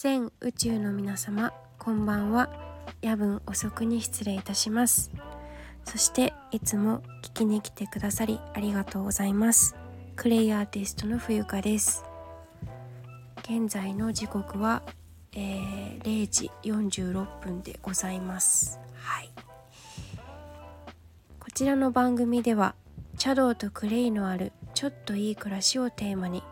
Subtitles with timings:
[0.00, 2.48] 全宇宙の皆様こんばんは。
[3.02, 5.10] 夜分遅くに失礼いたします。
[5.84, 9.74] そしていつも聞きに来てくださりありがとうございます。
[10.14, 12.04] クレイアーティストの冬香です。
[13.42, 14.84] 現在の時刻は、
[15.32, 18.78] えー、0時46分でございます。
[18.94, 19.32] はい。
[21.40, 22.76] こちらの番組では
[23.16, 26.44] 茶道とクレイのあるちょっといい暮らしをテーマに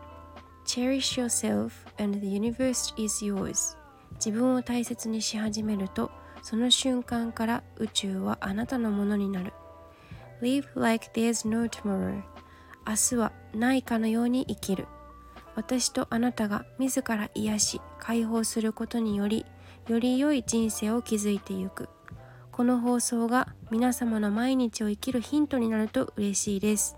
[0.77, 3.75] Cherish yourself and the universe is yours.
[4.23, 6.11] 自分を大切にし始めると
[6.43, 9.53] その瞬間から宇宙はあなたのものになる。
[10.39, 12.21] Live like there's no tomorrow.
[12.85, 14.85] 明日はないかのように生きる。
[15.55, 19.47] 私とあなたが自ら癒し解放することにより
[19.87, 21.89] より良い人生を築いてゆく。
[22.51, 26.97] この放送が皆様の毎日を生きるヒントになると嬉しいです。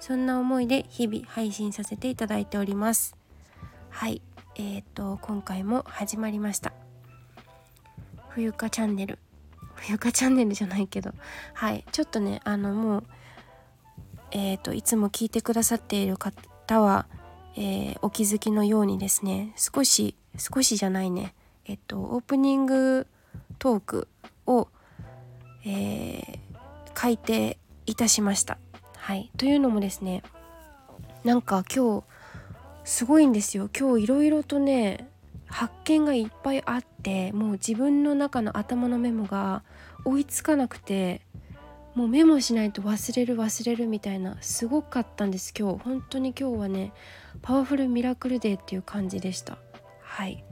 [0.00, 3.17] そんな思いで日々配信させていただいております。
[3.98, 4.22] はい。
[4.54, 6.72] えーと今回も始まりました。
[8.28, 9.18] 冬香チャンネル。
[9.74, 11.10] 冬香チャンネルじゃないけど。
[11.52, 11.84] はい。
[11.90, 13.04] ちょっとねあのもう
[14.30, 17.08] えっ、といつも聞いてくださっている方は、
[17.56, 21.34] えー、お気づきのようにですね少し少しじゃないね。
[21.64, 23.08] えっとオープニング
[23.58, 24.08] トーク
[24.46, 24.68] を、
[25.66, 26.38] えー、
[26.94, 28.58] 改定いたしました。
[28.96, 30.22] はい、というのもですね
[31.24, 32.04] なんか今日
[32.88, 33.68] すごいんですよ。
[33.78, 35.10] 今日いろいろとね
[35.46, 39.62] 発見がいっぱいあってもう自分の中の頭のメモが
[40.06, 41.20] 追いつかなくて
[41.94, 45.52] もうメモしないと忘れる忘れるみたいなすごかったんです。
[45.56, 46.94] 今日本当に今日はね
[47.42, 49.58] パワフルミラクルデーっていう感じでした。
[50.00, 50.42] はい。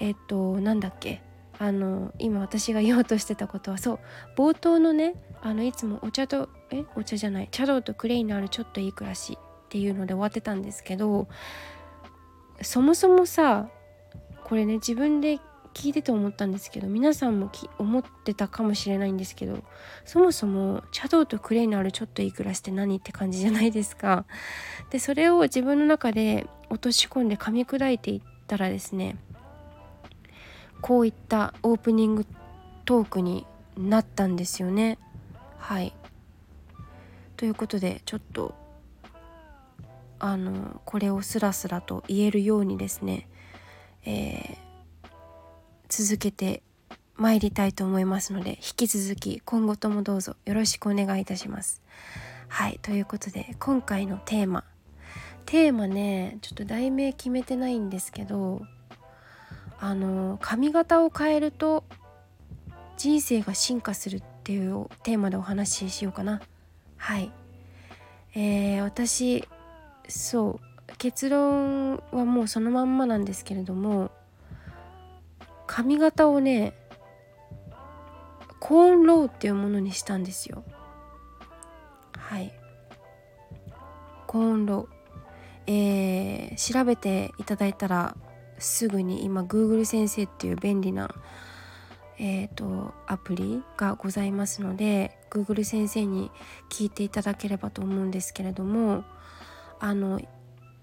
[0.00, 1.20] えっとなんだっけ？
[1.58, 3.98] あの今私が言おうとしてたことはそう
[4.36, 6.86] 冒頭のねあのいつもお茶とえ？
[6.96, 9.36] お茶じゃない茶道とクレイのあるちょっといい暮らし。
[9.68, 11.28] っていうので終わってたんですけど
[12.62, 13.68] そもそもさ
[14.44, 15.38] これね自分で
[15.74, 19.62] 聞いてて思ったんですけど皆さんも思ってたかもしれないんですけど
[20.06, 24.24] そもそも茶道とクレイのあるちょっといい暮らしって何って感じじゃないですか。
[24.88, 29.16] でそれを自分の中で落とし込んで噛み砕いていったらですね
[30.80, 32.26] こういったオープニング
[32.86, 33.46] トークに
[33.76, 34.98] なったんですよね。
[35.58, 35.92] はい
[37.36, 38.54] ということでちょっと
[40.20, 43.28] あのこれをスラスラと言えるようにですね、
[44.04, 45.08] えー、
[45.88, 46.62] 続けて
[47.16, 51.82] 参りたいと思いますので引き続き今後ともどうぞよろしくお願いいたします。
[52.48, 54.64] はいということで今回のテーマ。
[55.46, 58.62] テーマねちょっと題名決めてないんですけど
[59.80, 61.84] あの髪型を変えると
[62.96, 66.40] 人生が進化するっていうテーマでお話ししようかな。
[66.96, 67.30] はい。
[68.34, 69.48] えー、私
[70.08, 74.10] そう結論はもうそのまんまなんですけれども
[75.66, 76.74] 髪型をね
[78.58, 80.64] コーンローっていうものにしたんですよ。
[82.16, 82.52] はい。
[84.26, 84.98] コーンロー。
[85.70, 88.16] えー、調べていただいたら
[88.58, 91.14] すぐに今 Google 先生っていう便利な
[92.20, 96.32] えーと、アプリがございますので Google 先生に
[96.68, 99.04] 聞いていただければと思うんですけれども
[99.80, 100.20] あの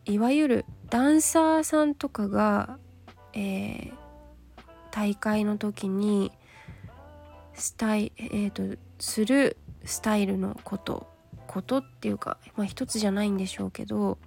[0.05, 2.77] いわゆるダンサーさんとかが、
[3.33, 3.93] えー、
[4.91, 6.31] 大会の時に
[7.53, 11.07] スタイ、えーと、するスタイルのこと
[11.47, 14.17] ことっていうか、まあ、一つじゃないんでしょうけど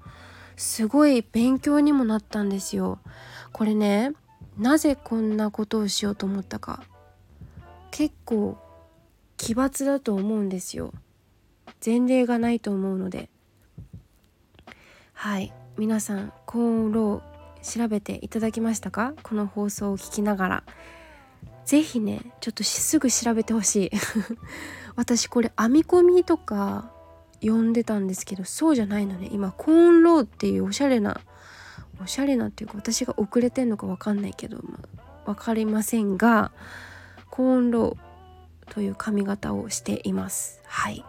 [0.57, 2.99] すごい勉強にもなったんですよ。
[3.53, 4.13] これね
[4.59, 6.83] なぜこんなことをしようと思ったか。
[7.91, 8.59] 結構
[9.37, 10.93] 奇抜だと思うんですよ。
[11.85, 13.31] 前例がないと思うので。
[15.21, 15.53] はい。
[15.77, 19.15] 皆さんコーンロー調べていただきましたか？
[19.25, 20.65] この放送を聞きながら。
[21.65, 23.91] 是非ねちょっとすぐ調べてほしい。
[24.95, 26.93] 私これ編み込みとか
[27.43, 29.29] 呼んでたんですけどそうじゃないのね。
[29.33, 31.21] 今コーンローっていうおしゃれな
[32.01, 34.79] おしゃれなっていうか私が遅れてんのか分かんないけど、ま
[35.25, 36.53] あ、分かりませんが
[37.29, 40.61] コーンローという髪型をしています。
[40.65, 41.05] はい。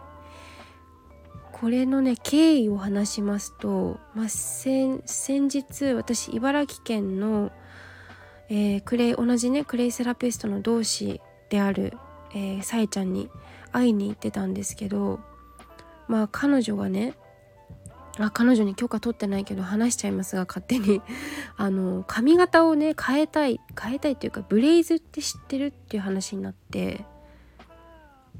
[1.60, 7.52] これのね経緯を話しますと、まあ、先日私茨城県の、
[8.48, 11.20] えー、クレイ同じねクレイセラピストの同志
[11.50, 11.92] である、
[12.30, 13.28] えー、さえちゃんに
[13.72, 15.20] 会いに行ってたんですけど
[16.08, 17.12] まあ彼女がね
[18.18, 21.02] あ彼女に許可取ってないけど話しちゃいますが勝手に
[21.58, 27.04] あの髪型をね変えたい変えたいっていうかブレイズって知ってるっていう話になって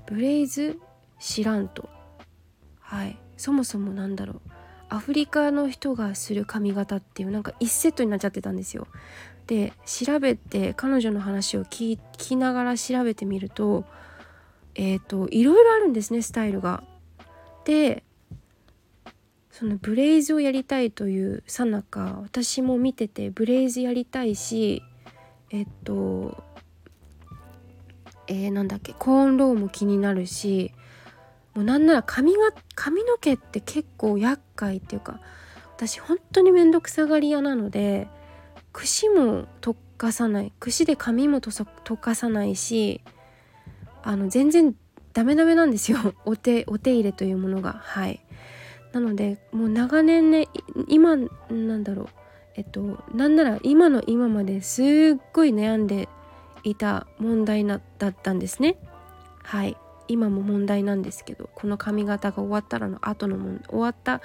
[0.06, 0.78] ブレイズ
[1.18, 1.99] 知らんと。
[2.90, 3.16] はい。
[3.36, 4.40] そもそもなんだろう。
[4.88, 8.88] アフリカの人がする髪型っていうなんか1セットになっちゃってたんですよ。
[9.46, 13.84] で調べて彼女の話を聞きながら調べてみると
[14.74, 16.82] えっ、ー、といろいろあるんですねスタイルが。
[17.64, 18.02] で
[19.52, 24.82] そのブレイズをやりたいというさなか私も見ててブレイズやりたいし
[25.50, 26.42] えっと
[28.26, 30.72] えー、なんだっけコーンローも気になるし
[31.60, 35.20] もうなんなら髪が髪の毛って結構厄介っていうか
[35.76, 38.08] 私本当に面倒くさがり屋なので
[38.72, 43.02] 櫛も溶かさない櫛で髪も溶かさないし
[44.02, 44.74] あの全然
[45.12, 45.98] ダメダメなんですよ。
[46.24, 47.74] お手お手入れというものが。
[47.74, 48.20] はい。
[48.92, 50.48] なのでもう長年ね
[50.88, 52.06] 今なんだろう。
[52.54, 56.08] えっとなんなら今の今まですっごい悩んで
[56.62, 58.78] いた問題なだったんですね。
[59.42, 59.76] はい。
[60.10, 64.20] 今も問題なんですけどこの髪型が終わったらの後のも終わった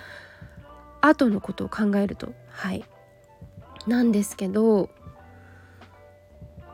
[1.01, 2.83] 後のことを考えるとはい
[3.87, 4.89] なんですけど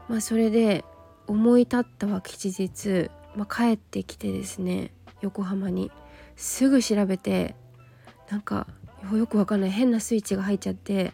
[0.08, 0.86] まあそれで
[1.28, 4.92] 思い立ったは吉日、まあ、帰ってきてですね
[5.22, 5.92] 横浜に
[6.36, 7.56] すぐ調べて
[8.30, 8.68] なんか
[9.14, 11.14] よくわかんない変なスイッチが入っちゃって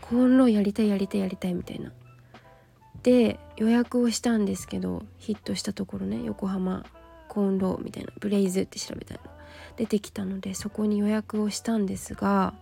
[0.00, 1.92] コーンロやりたいやりたいやりたいみたいな。
[3.02, 6.84] で予約をしたんですけどヒットしたところね横浜
[7.28, 9.20] コンローみたいなブレイズって調べたら
[9.76, 12.54] 出てきたのでそこに予約をしたんですが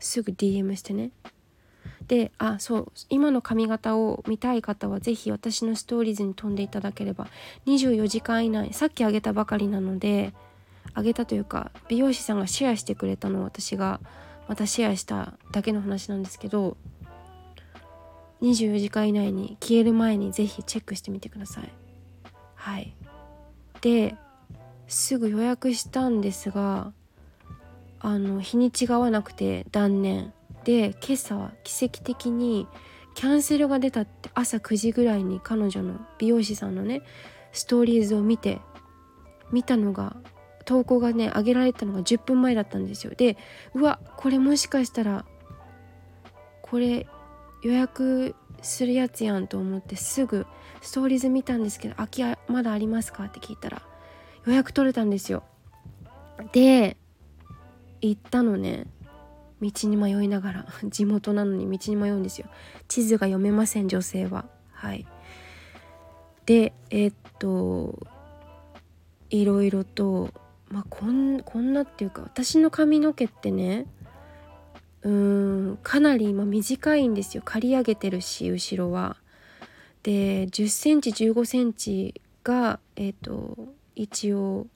[0.00, 1.10] すぐ DM してね。
[2.06, 7.28] であそう今の髪型を見たい方は是非私のストーリーズに飛んでいただければ
[7.66, 10.34] 24時間以内さっきあげたばかりなので
[10.94, 14.00] あげたというか美容師さんがシェアしてくれたのを私が
[14.48, 16.76] またシェアしただけの話なんですけど
[18.42, 21.72] 24時間以内に消える前に是非チェックしてみてください。
[22.56, 22.94] はい。
[23.82, 24.16] で
[24.86, 26.92] すぐ予約したんですが
[28.00, 30.32] あの日にちが合わなくて断念。
[30.64, 32.68] で今朝は奇跡的に
[33.14, 37.02] キャンセルが出たって朝9時ぐらいに彼女の美容師さんのね
[37.52, 38.60] ストーリーズを見て
[39.50, 40.16] 見たのが
[40.64, 43.12] 投稿がね上げられたのが10分前だったんですよ。
[43.16, 43.36] で
[43.74, 45.24] うわこれもしかしたら
[46.62, 47.06] これ
[47.62, 50.46] 予約するやつやんと思ってすぐ
[50.80, 53.24] ストーリーズ見たんですけど空き家まだありますか？
[53.24, 53.82] って聞いたら
[54.46, 55.44] 予約取れたんですよ
[56.52, 56.96] で
[58.00, 58.86] 行ったのね。
[59.60, 60.66] 道に迷いながら。
[60.90, 62.48] 地元なのに道に迷うんですよ。
[62.88, 64.46] 地図が読めません女性は。
[64.72, 65.06] はい。
[66.46, 68.04] でえー、っと
[69.30, 70.30] いろいろと
[70.68, 73.86] まあこんこんなっていうか私の髪の毛ってね
[75.04, 77.42] うんかなり今短いんですよ。
[77.44, 79.16] 刈り上げてるし後ろは。
[80.02, 83.56] で1 0センチ1 5センチがえっ、と
[83.94, 84.66] 一応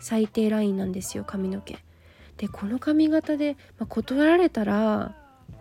[0.00, 1.78] 最低ラインなんですよ髪の毛。
[2.36, 5.14] でこの髪型で、まあ、断られたら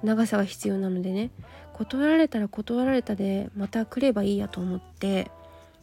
[0.04, 1.32] 長さが必要なのでね。
[1.74, 5.32] 断られたら断られたでまた来ればいいやと思って。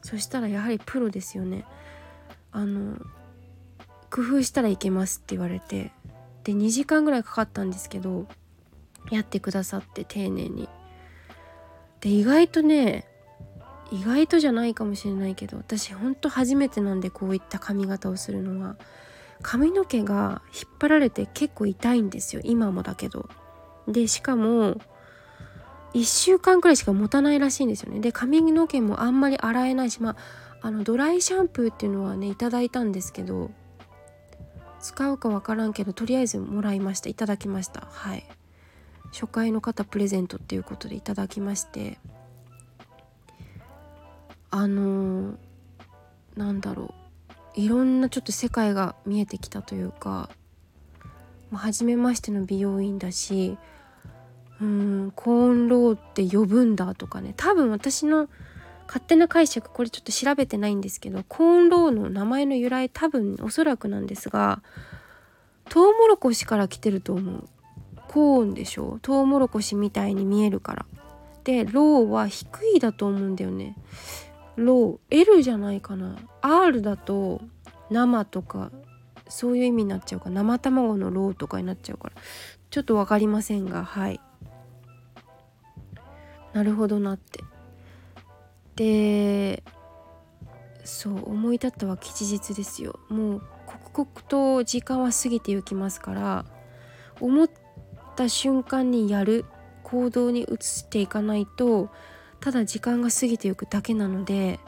[0.03, 1.65] そしたらやはりプロですよね。
[2.53, 2.97] あの
[4.11, 5.93] 工夫したらいけますって言われて。
[6.51, 8.27] で2時間ぐらいかかったんですけど
[9.11, 10.69] やってくださって丁寧に。
[12.01, 13.07] で意外とね
[13.93, 18.77] 意外とじゃないかもしれないけど私ほんと初めてなんでこういった髪型をするのは。
[19.43, 23.31] 髪の毛が引っ張られて結構痛いんですよ今もだけど。
[23.89, 24.75] でしかも
[25.95, 28.01] 1週間くらいしか持たないらしいんですよね。
[28.01, 30.17] で髪の毛もあんまり洗えないしまあ
[30.63, 33.51] あのドライシャンプーっていうのはねいただいたんですけど
[34.81, 37.09] 使うかわからんけどとりあえずもらいました。
[37.09, 37.87] いただきました。
[37.91, 38.27] はい。
[39.13, 41.99] 初回の方プレゼントっていうことでいただきまして。
[44.51, 45.37] あのー、
[46.37, 46.95] なんだろ
[47.57, 47.61] う。
[47.61, 50.31] いろんなちょっと世界が見えてきたというか、
[51.51, 53.59] まあ、初めましての美容院だし
[54.61, 57.35] うんコーンローって呼ぶんだとかね。
[57.37, 58.29] 多分私の
[58.91, 64.65] 勝手な解釈これちょっと調べてないんですけどコーンローの名前の由来多分おそらくなんですが
[65.69, 67.45] トウモロコシから来てると思う。
[68.09, 68.99] コーンでしょ？
[69.03, 70.87] トウモロコシみたいに見えるから。
[71.45, 73.77] で low は低いだと思うんだよね。
[74.57, 76.17] low L じゃないかな。
[76.43, 77.41] R だと
[77.89, 78.73] 生とか
[79.29, 82.15] そういう意味になっちゃうか生卵の raw とかになっちゃうから。
[82.71, 84.21] ちょっと分かりませんがはい。
[86.53, 87.45] なるほどなって。
[88.81, 89.63] で
[90.85, 92.99] そう思い立ったは吉日ですよ。
[93.11, 96.47] もう刻々と時間は過ぎてゆきますから
[97.21, 97.51] 思っ
[98.17, 99.45] た瞬間にやる
[99.83, 101.91] 行動に移していかないと
[102.41, 104.61] ただ時間が過ぎていくだけなので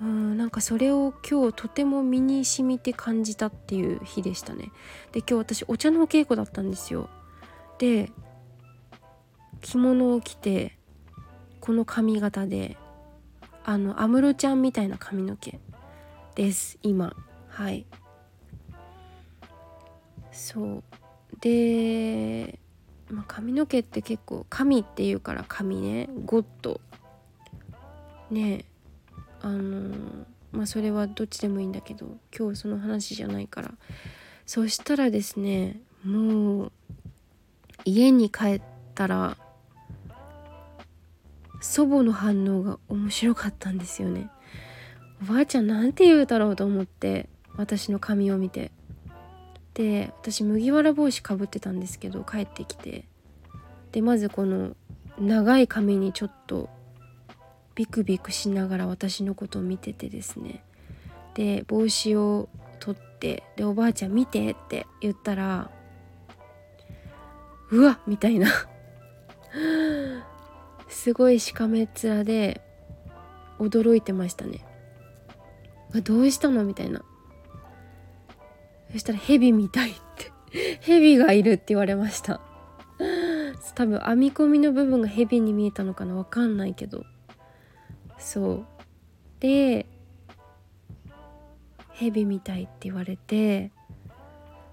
[0.00, 4.70] うんなんかそれを今日とても身に染みて感じたっていう日でしたね。
[5.12, 7.10] で今日私お茶のお稽古だったんですよ。
[7.78, 8.10] で
[9.60, 10.75] 着物を着て
[11.66, 12.76] この髪型で
[13.64, 15.58] あの安室ちゃんみたいな髪の毛
[16.36, 17.16] です今。
[17.48, 17.86] はい。
[20.30, 20.84] そう。
[21.40, 22.60] で、
[23.10, 26.08] まあ、髪の毛って結構神っていうから髪ね。
[26.24, 26.80] ゴッド。
[28.30, 28.64] ね。
[29.42, 29.92] あの
[30.52, 33.72] まあそれはどっちでもいいんだけど今日その話じゃないから。
[34.46, 36.72] そしたらですねもう
[37.84, 38.62] 家に帰っ
[38.94, 39.36] たら
[41.60, 44.30] 祖母の反応が面白かったんですよね。
[45.22, 48.70] おばあちゃんなんて言うだろうと思って私の髪を見て。
[49.74, 53.04] で私麦わら帽子かぶってたんですけど帰ってきて。
[53.92, 54.74] でまずこの
[55.18, 56.68] 長い髪にちょっと
[57.74, 60.64] ビクビクしながら私のことを見ててですね。
[61.34, 62.48] で帽子を
[62.78, 65.70] 取ってでおばあちゃん見てって言ったら
[67.70, 68.48] うわみたいな。
[70.88, 72.60] すごいしかめっ面で
[73.58, 74.64] 驚いてましたね
[76.02, 76.64] どうしたの？
[76.64, 77.02] みたいな。
[78.92, 80.32] そしたらヘビみたいって
[80.80, 82.40] ヘビがいるって言われました。
[83.74, 86.14] 多分編み込みの部分がヘビに見えたのかな？
[86.14, 87.04] わかんないけど。
[88.18, 88.66] そう。
[89.40, 89.86] で
[91.92, 93.70] ヘビみたいって言われて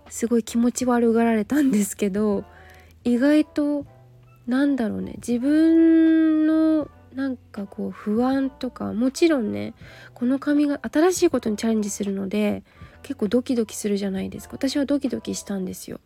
[0.10, 2.43] すごい気持ち悪がられたんですけど
[3.05, 3.86] 意外と
[4.48, 5.14] なんだろうね。
[5.18, 9.76] 自分のなんかこう不安とかもちろんね
[10.14, 12.64] この髪が新しいことにチャレンジするので
[13.04, 14.56] 結構ドキドキするじゃないですか。
[14.56, 16.00] 私はドキドキしたんですよ。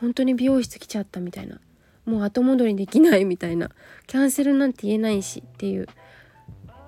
[0.00, 1.60] 本当に美容室来ちゃったみたいな。
[2.06, 3.70] もう後戻りできないみたいな。
[4.06, 5.88] キャンセルなんて言えないしっていう。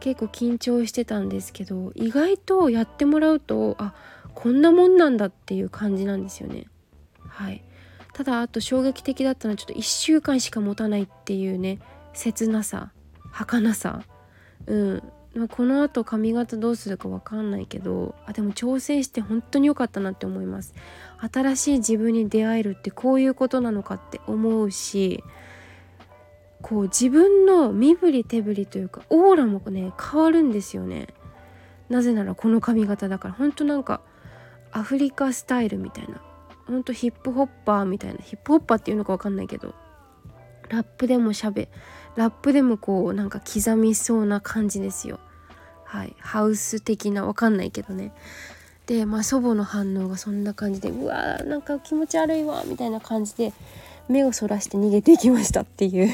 [0.00, 3.92] 結構緊張してたんですけど意外とやってもらうとあ
[4.35, 6.66] こんなもんなんだっていう感じなんですよね。
[7.28, 7.62] はい。
[8.12, 11.78] ただあと衝撃的だったのはちょっと1週間しか持たないっていうね
[12.12, 12.92] 切なさ
[13.30, 14.02] 儚さ。
[14.66, 15.02] うん。
[15.34, 20.74] まこのあと髪型どうするか分かんないけどあでも挑戦して本当に良かったなって思います。
[21.32, 25.22] 新しい自分に出会えるってこういうことなのかって思うし
[26.62, 31.08] こう自分の身振り手振りというかオーラもね変わるんですよね。
[31.88, 33.34] なぜならこの髪型だから。
[33.34, 34.00] ほんとなんか
[34.72, 36.20] アフリカスタイルみたいな。
[36.70, 39.74] ほんとヒップホッパーみたいなヒップホッパーっていうのか分かんないけど
[40.68, 41.68] ラップでもしゃべ
[42.16, 45.20] ラップでもこうなんか刻みそうな感じですよ。
[45.84, 46.14] はい。
[46.18, 48.12] ハウス的なわかんないけどね。
[48.86, 53.52] でまあ祖母の反応がそんな感じでうわーなんか気持ち悪いわみたいな感じで
[54.08, 56.10] 目をそらして逃げていきましたっていう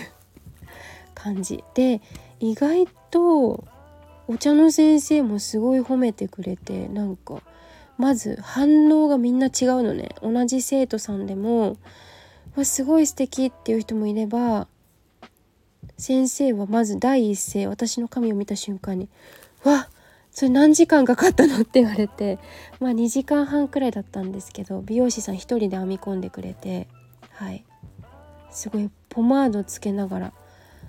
[1.14, 1.64] 感じ。
[1.74, 2.00] で
[2.40, 3.64] 意外と
[4.28, 7.42] お茶の先生もすごい褒めてくれてなんか
[7.98, 10.10] まず反応がみんな違うのね。
[10.22, 11.76] 同じ生徒さんでも
[12.56, 14.68] わすごい素敵っていう人もいれば
[15.98, 19.08] 先生はまず第一声私の髪を見た瞬間に
[19.64, 19.88] 「わ
[20.30, 22.38] それ何時間かかったの?」って言われて
[22.80, 26.86] まあ2時間半くらいだったんですけど美容師さん一人で編み込んでくれて
[27.30, 27.64] はい。
[28.50, 30.32] すごいポマードつけながら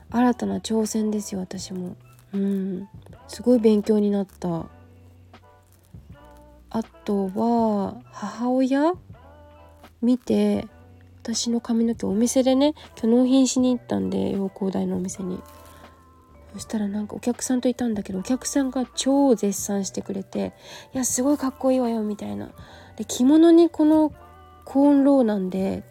[0.09, 1.97] 新たな挑戦ですよ私も。
[2.33, 2.87] うん。
[3.27, 4.69] すごい勉強になった。
[6.69, 8.93] あとは母親？
[10.01, 10.67] 見て
[11.24, 15.41] 私の髪の毛お店でね今日納品しに行ったんで陽光台のお店に。
[16.53, 20.53] そしたらなんかお客さんといたんだけどお客さんが超絶賛してくれて
[20.95, 22.50] 「いやすごいかっこいいわよ」みたいな。
[22.95, 24.12] で着物にこの
[24.65, 25.83] コーンローなんで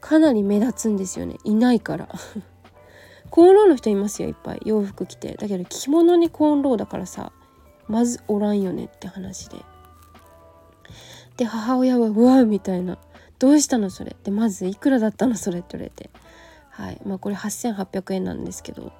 [0.00, 1.36] かなり目立つんですよね。
[1.44, 2.08] いないから。
[3.30, 4.60] コーンローの人いますよいっぱい。
[4.64, 5.34] 洋服着て。
[5.34, 7.32] だけど着物にコーンローだからさ
[7.86, 9.56] まずおらんよねって話で。
[11.38, 12.98] で母親は「うわ」みたいな。
[13.38, 14.16] どうしたのそれ。
[14.24, 16.10] でまずいくらだったのそれって言われて。
[16.70, 17.00] はい。
[17.06, 18.92] まあこれ8800円なんですけど。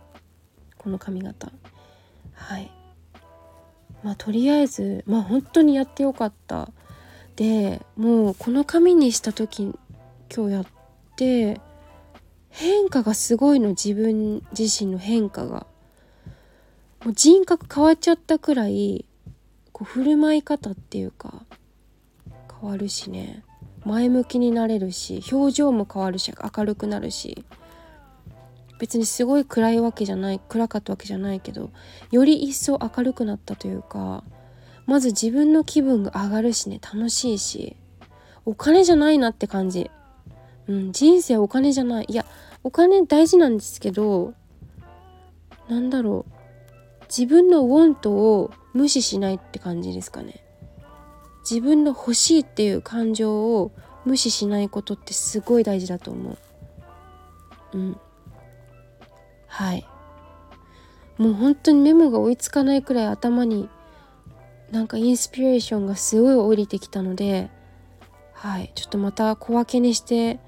[0.79, 1.51] この髪型。
[2.33, 2.71] はい。
[4.05, 6.71] まあとりあえずまあ本当にやってよかった。
[7.35, 9.75] でもうこの髪にした時
[10.35, 10.67] 今日やっ
[11.17, 11.61] て
[12.51, 13.71] 変化がすごいの。
[13.71, 15.67] 自分自身の変化が。
[17.05, 19.05] もう人格変わっちゃったくらい
[19.73, 21.45] こう振る舞い方っていうか
[22.61, 23.43] 変わるしね。
[23.85, 27.45] 前向きになれるし表情も変わるし明るくなるし。
[28.79, 31.71] 別にすごい暗いわけじゃない暗かったわけじゃないけど
[32.13, 34.23] より一層明るくなったというか
[34.87, 37.77] まず自分の気分が上がるしね楽しいし。
[38.45, 39.91] お金じゃないなって感じ。
[40.69, 42.07] うん人生お金じゃない。
[42.09, 42.25] いや
[42.65, 44.33] お金大事なんですけど
[45.69, 47.05] なんだろう。
[47.09, 50.43] 自分のウォントを無視しないって感じですかね。
[51.49, 53.73] 自分の欲しいっていう感情を
[54.05, 56.39] 無視しないことってすごい大事だと思う。
[57.75, 58.01] うん。
[59.49, 59.85] はい
[61.17, 63.69] もう本当にメモが追いつかないくらい頭に
[64.71, 67.51] なんかインスピレーションがすごい降りてきたので
[68.35, 70.39] はいちょっとまた小分けにして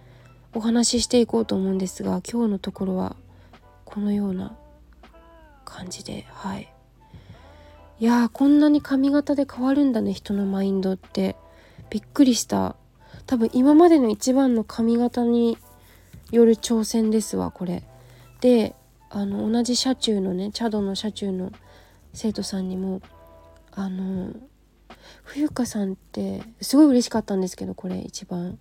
[0.54, 3.16] お話ししていこうと思うんですが今日のところは
[3.84, 4.56] このような
[5.64, 6.72] 感じではい
[8.00, 11.36] いやーこんなに髪型で変わるんだね人のマインドって。
[11.90, 12.76] びっくりした。
[13.26, 15.58] 多分今までの一番の髪型に
[16.30, 17.82] よる挑戦ですわこれ。
[18.40, 18.74] で
[19.10, 21.52] あの同じ車中のねチャドの車中の
[22.14, 23.02] 生徒さんにも
[23.72, 24.32] あの
[25.24, 28.58] 冬香さんってすごい嬉しかったんですけどこれ一番。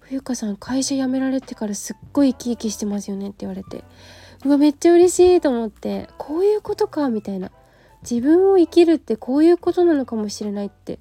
[0.00, 3.84] 冬香さん会社辞められてからすっごい生き生きしてますよねって言われて。
[4.44, 6.10] うわめっちゃ嬉しいと思って。
[6.18, 7.50] こういうことかみたいな。
[8.02, 10.98] 自分を生きるってこういうことなのかもしれないって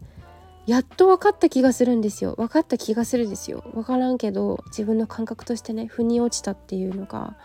[0.67, 2.35] やっと分かった気がするんですよ。
[2.37, 3.63] 分かった気がするですよ。
[3.73, 7.35] 分からんけど自分の感覚としてね腑に落ちたっていうのが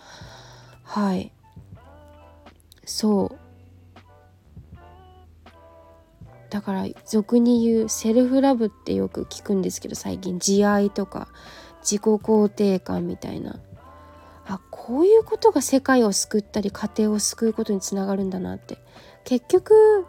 [0.83, 1.33] はい。
[2.85, 3.39] そう。
[6.51, 10.39] だから俗に言うセルフラブってよく聞くんですけど最近。
[10.39, 11.29] 慈愛とか
[11.81, 13.59] 自己肯定感みたいな。
[14.47, 18.79] あこういうことが世界を救ったり家庭を救うことにつながるんだなって。
[19.27, 20.07] 結局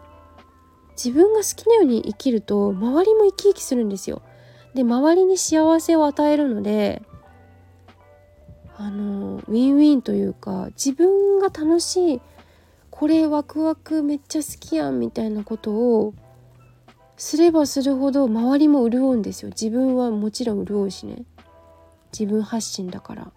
[0.92, 4.22] 自分が好きなように生きると周りも生き生きするんですよ。
[4.74, 7.02] で周りに幸せを与えるので
[8.76, 12.20] あのウィンウィンというか自分が楽しい
[12.90, 16.14] これワクワクめっちゃ好きやんみたいなことを
[17.16, 19.48] すればするほど周りも潤うんですよ。
[19.48, 21.24] 自分はもちろん潤うしね。
[22.12, 23.22] 自分発信だから。
[23.24, 23.30] っ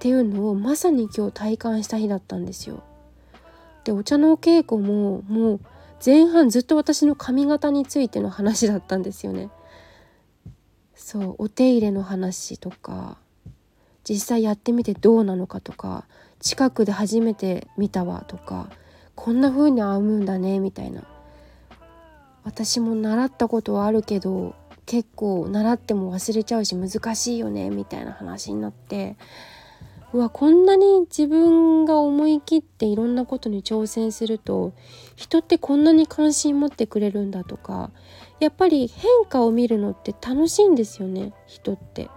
[0.00, 2.82] ていうのをまさに今日体感した日だったんですよ。
[3.84, 5.60] でお茶のお稽古ももう
[6.04, 9.50] 前半ずっと私の髪型についての話だったんですよね。
[10.94, 13.18] そうお手入れの話とか
[14.08, 16.06] 実際やってみてどうなのかとか
[16.40, 18.70] 近くで初めて見たわとか
[19.14, 21.04] こんな風に編むんだねみたいな。
[22.44, 29.16] 私も習ったことはあるけど結構習っても忘れちゃうし難しいよねみたいな話になって
[30.14, 34.72] うわこんなに自分が思い切っていろんなことに挑戦すると
[35.16, 37.90] 人ってこんなに関心持ってくれるんだとか
[38.38, 42.08] やっぱり変化を見るのって楽しいんですよね人って。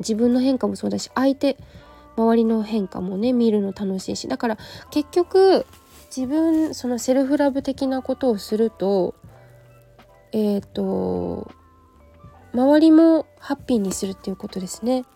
[0.00, 1.56] 自分の変化もそうだし相手
[2.16, 4.28] 周りの変化もね見るの楽しいし。
[4.28, 4.58] だから
[4.90, 5.64] 結局
[6.14, 9.14] 自分そのセルフラブ的なことをすると
[10.32, 11.50] えっ、ー、と
[12.52, 15.06] 周りもハッピーにするっていうことですね。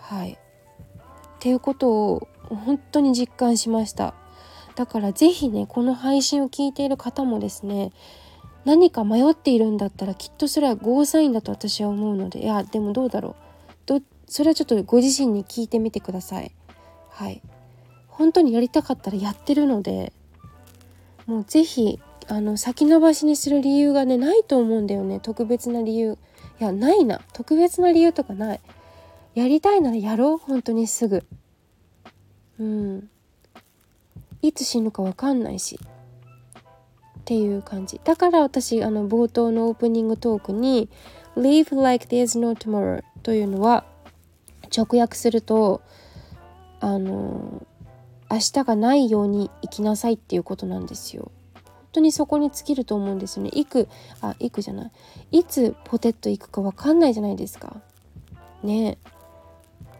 [0.00, 0.38] はい。
[1.42, 4.14] ていうことを本当に実感しました。
[4.76, 7.90] だから是非ねこの配信を聞いている方もですね
[8.64, 13.34] 何か迷っているんだったらきっとそれはゴーサインだと私は思うのでいやでもどうだろ
[13.88, 14.02] う。
[14.28, 16.52] それはちょっとご自身に聞いてみてください。
[17.10, 17.42] はい。
[18.06, 20.12] 本当にやりたかったらやってるので
[21.26, 25.18] もう是非あの先延ばしにする理由がねないと思うんだよね。
[25.20, 26.16] 特別な理由。
[26.60, 27.20] いやないな。
[27.32, 28.60] 特別な理由とかない。
[29.34, 30.36] やりたいならやろう。
[30.38, 31.24] 本当にすぐ。
[32.58, 33.08] うん。
[34.42, 35.78] いつ死ぬか分かんないし。
[37.22, 38.00] っていう感じ。
[38.04, 40.88] だから私あの冒頭のオープニングトークに
[41.36, 43.84] 「Live like there's no tomorrow」というのは
[44.76, 45.80] 直訳すると
[46.80, 47.64] あの
[48.28, 51.30] 明日がないように生きなさいっていうことなんですよ。
[51.64, 53.50] 本当にそこに尽きると思うんですよね。
[53.52, 53.88] いく
[54.20, 54.90] あいくじゃない。
[55.30, 57.80] いつポテット行くか分かんないじゃないですか。
[58.64, 58.98] ね。
[59.04, 59.21] え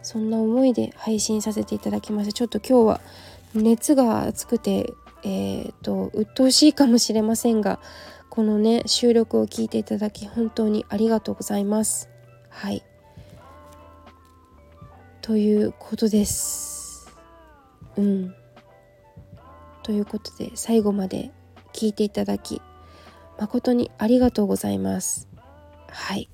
[0.03, 2.33] そんな思いで配信させていただきました。
[2.33, 3.01] ちょっと今日は
[3.55, 7.79] 熱が熱くてえーと、鬱陶しいかもしれませんが
[8.29, 12.09] このね収録を聞いていただき本当にありがとうございます。
[12.49, 12.83] はい
[15.21, 17.09] ということです。
[17.95, 18.35] うん。
[19.83, 21.31] ということで最後まで
[21.71, 22.61] 聞いていただき
[23.39, 25.29] 誠にありがとうございます。
[25.87, 26.29] はい。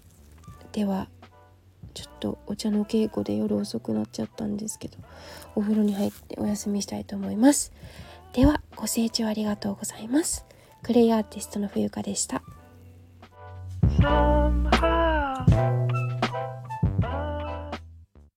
[0.72, 1.08] では
[1.94, 4.98] ちょっとお茶の稽古で夜遅くなっちゃったんですけど
[5.56, 7.72] お風呂に入ってお休みしたいと思います。
[8.34, 10.46] ではご清聴ありがとうございます。
[10.84, 12.42] クレイアーティストの冬香でした。